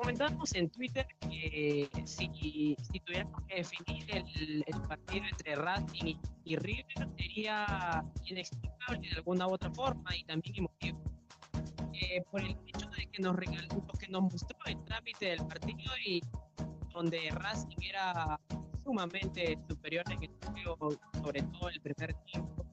comentábamos 0.00 0.54
en 0.54 0.70
Twitter 0.70 1.06
que 1.20 1.88
si, 2.04 2.76
si 2.80 3.00
tuviéramos 3.00 3.42
que 3.46 3.56
definir 3.56 4.04
el, 4.10 4.64
partido 4.88 5.24
entre 5.30 5.56
Racing 5.56 6.16
y, 6.44 6.56
River 6.56 7.08
sería 7.18 8.04
inexplicable 8.24 9.08
de 9.08 9.16
alguna 9.16 9.46
u 9.46 9.52
otra 9.52 9.70
forma 9.72 10.16
y 10.16 10.24
también 10.24 10.56
emotivo. 10.56 10.98
Eh, 11.92 12.22
por 12.30 12.40
el 12.40 12.56
hecho 12.66 12.88
de 12.90 13.06
que 13.06 13.22
nos 13.22 13.36
regaló, 13.36 13.86
que 13.98 14.08
nos 14.08 14.22
mostró 14.22 14.56
el 14.64 14.82
trámite 14.84 15.26
del 15.26 15.46
partido 15.46 15.92
y 16.06 16.22
donde 16.94 17.28
Racing 17.32 17.76
era 17.82 18.40
sumamente 18.82 19.58
superior 19.68 20.04
en 20.10 20.22
el 20.22 20.30
juego, 20.64 20.90
sobre 21.22 21.42
todo 21.42 21.68
el 21.68 21.80
primer 21.80 22.14
tiempo 22.24 22.66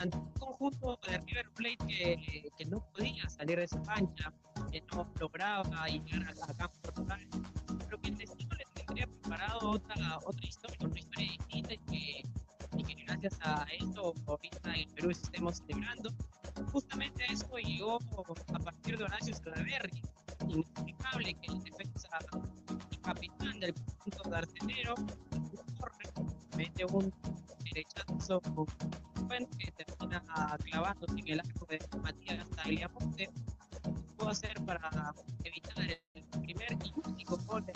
ante 0.00 0.16
un 0.16 0.32
conjunto 0.32 0.98
de 1.06 1.18
River 1.18 1.50
Plate 1.54 1.86
que, 1.86 2.50
que, 2.58 2.64
no 2.64 2.84
podía 2.92 3.28
salir 3.28 3.58
de 3.58 3.68
su 3.68 3.80
cancha, 3.82 4.32
que 4.72 4.82
no 4.90 5.06
lograba 5.20 5.86
llegar 5.86 6.28
a, 6.28 6.46
la 6.46 6.54
campo 6.54 6.92
total, 6.94 7.20
pero 7.84 8.00
que 8.00 8.08
el 8.08 8.16
destino 8.16 8.54
les 8.56 8.66
tendría 8.72 9.06
preparado 9.06 9.70
otra, 9.70 10.18
otra 10.24 10.46
historia, 10.46 10.78
una 10.80 10.98
historia 10.98 11.30
distinta 11.32 11.74
y 11.74 11.78
que, 11.78 12.22
y 12.78 12.84
que 12.84 13.04
gracias 13.04 13.38
a 13.42 13.66
esto 13.78 14.14
ahorita 14.26 14.74
en 14.74 14.90
Perú 14.94 15.10
estemos 15.10 15.58
celebrando. 15.58 16.10
Justamente 16.72 17.24
eso 17.30 17.54
llegó 17.58 17.98
a 18.54 18.58
partir 18.60 18.96
de 18.96 19.04
Horacio 19.04 19.34
Salaverri, 19.34 20.02
inexplicable 20.48 21.34
que 21.34 21.52
el 21.52 21.62
defensa 21.64 22.08
y 22.90 22.96
capitán 22.96 23.60
del 23.60 23.74
conjunto 23.74 24.22
de 24.30 24.46
corre, 25.78 26.32
mete 26.56 26.84
un 26.86 27.12
derechazo 27.62 28.40
que 29.58 29.72
termina 29.72 30.22
clavándose 30.64 31.18
en 31.18 31.28
el 31.28 31.40
arco 31.40 31.66
de 31.66 31.78
Matías 32.02 32.48
Tagliamonte. 32.50 33.30
Hacer 34.32 34.54
para 34.64 35.14
evitar 35.44 35.78
el 35.78 36.24
primer 36.40 36.72
y 36.72 36.92
único 37.08 37.36
gol 37.46 37.64
de 37.66 37.72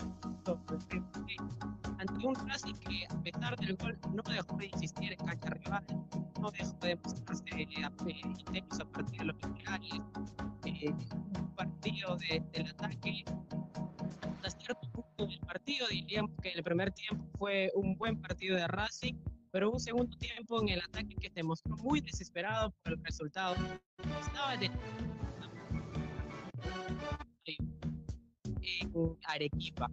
ante 1.99 2.27
un 2.27 2.35
Racing 2.47 2.75
que 2.75 3.05
a 3.09 3.21
pesar 3.21 3.55
del 3.57 3.75
gol 3.77 3.97
no 4.13 4.23
dejó 4.23 4.57
de 4.57 4.65
insistir 4.67 5.13
en 5.13 5.25
cancha 5.25 5.49
rival, 5.49 5.85
no 6.41 6.51
dejó 6.51 6.77
de 6.81 6.95
mostrarse 6.95 7.43
eh, 7.49 8.21
intenso 8.39 8.83
a 8.83 8.91
partir 8.91 9.19
de 9.19 9.25
los 9.25 9.35
finales, 9.37 9.93
eh, 10.65 10.89
un 10.91 11.55
partido 11.55 12.17
de, 12.17 12.43
del 12.51 12.67
ataque 12.67 13.23
hasta 14.43 14.49
cierto 14.59 14.91
punto 14.91 15.27
del 15.27 15.39
partido 15.39 15.87
diríamos 15.89 16.31
que 16.41 16.49
el 16.49 16.63
primer 16.63 16.91
tiempo 16.91 17.23
fue 17.37 17.71
un 17.75 17.95
buen 17.97 18.19
partido 18.21 18.55
de 18.55 18.67
Racing 18.67 19.15
pero 19.51 19.71
un 19.71 19.79
segundo 19.79 20.15
tiempo 20.17 20.61
en 20.61 20.69
el 20.69 20.81
ataque 20.81 21.15
que 21.19 21.29
se 21.29 21.43
mostró 21.43 21.75
muy 21.77 22.01
desesperado 22.01 22.71
por 22.83 22.93
el 22.93 23.03
resultado. 23.03 23.55
Estaba 24.21 24.57
de... 24.57 24.69
Arequipa. 29.25 29.89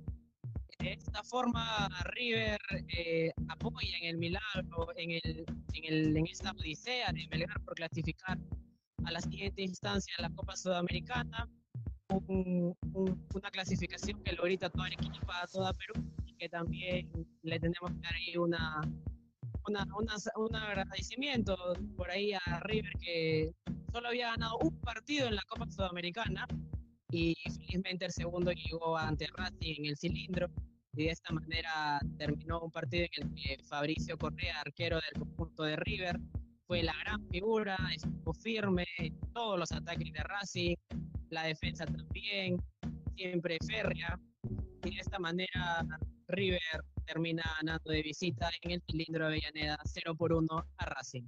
De 0.79 0.93
esta 0.93 1.23
forma, 1.23 1.89
River 2.13 2.59
eh, 2.89 3.33
apoya 3.49 3.97
en 4.03 4.09
el 4.11 4.19
milagro, 4.19 4.89
en, 4.97 5.13
el, 5.13 5.47
en, 5.73 5.85
el, 5.85 6.17
en 6.17 6.27
esta 6.27 6.51
odisea 6.53 7.13
de 7.13 7.27
Melgar 7.29 7.61
por 7.65 7.75
clasificar 7.75 8.39
a 9.05 9.11
la 9.11 9.21
siguiente 9.21 9.63
instancia 9.63 10.15
de 10.19 10.23
la 10.25 10.31
Copa 10.31 10.57
Sudamericana. 10.57 11.49
una 12.29 13.51
clasificación 13.51 14.23
que 14.23 14.33
lo 14.33 14.43
ahorita 14.43 14.71
toda 14.71 14.87
Arequipa, 14.87 15.47
toda 15.53 15.73
Perú, 15.73 15.95
y 16.27 16.35
que 16.37 16.49
también 16.49 17.11
le 17.43 17.59
tenemos 17.59 17.91
que 17.91 18.01
dar 18.03 18.15
ahí 18.15 18.37
una, 18.37 18.81
una, 19.67 19.87
un 20.37 20.57
agradecimiento 20.57 21.57
por 21.97 22.11
ahí 22.11 22.33
a 22.35 22.61
River 22.61 22.93
que 23.01 23.53
solo 23.93 24.09
había 24.09 24.31
ganado 24.31 24.59
un 24.59 24.79
partido 24.81 25.29
en 25.29 25.37
la 25.37 25.43
Copa 25.49 25.67
Sudamericana 25.71 26.47
y 27.11 27.35
felizmente 27.45 28.07
el 28.07 28.13
segundo 28.13 28.53
llegó 28.53 28.97
ante 28.97 29.27
Racing 29.37 29.75
en 29.79 29.87
el 29.87 29.97
cilindro 29.97 30.49
y 30.97 31.05
de 31.05 31.11
esta 31.11 31.33
manera 31.33 32.01
terminó 32.19 32.61
un 32.61 32.71
partido 32.71 33.07
en 33.17 33.29
el 33.29 33.35
que 33.35 33.65
Fabricio 33.65 34.17
Correa, 34.17 34.61
arquero 34.61 34.97
del 34.97 35.23
conjunto 35.23 35.65
de 35.65 35.77
River, 35.77 36.19
fue 36.67 36.83
la 36.83 36.95
gran 37.05 37.27
figura, 37.29 37.77
estuvo 37.95 38.33
firme 38.35 38.87
en 38.99 39.19
todos 39.33 39.59
los 39.59 39.73
ataques 39.73 40.13
de 40.13 40.23
Racing, 40.23 40.77
la 41.31 41.45
defensa 41.45 41.85
también, 41.85 42.57
siempre 43.17 43.59
férrea, 43.67 44.19
y 44.85 44.95
de 44.95 45.01
esta 45.01 45.19
manera 45.19 45.85
River 46.29 46.85
termina 47.07 47.43
ganando 47.61 47.91
de 47.91 48.03
visita 48.03 48.51
en 48.63 48.73
el 48.73 48.83
cilindro 48.83 49.29
de 49.29 49.37
Avellaneda 49.37 49.79
0 49.85 50.15
por 50.17 50.33
1 50.33 50.47
a 50.79 50.87
Racing. 50.87 51.25